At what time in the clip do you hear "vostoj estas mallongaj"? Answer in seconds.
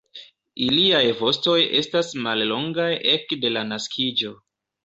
1.19-2.89